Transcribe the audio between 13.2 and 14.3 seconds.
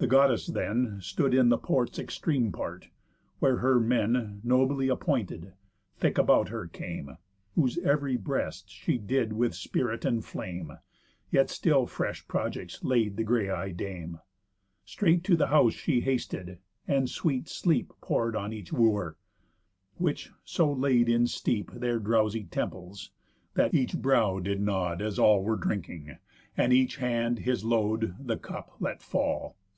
grey eyed Dame.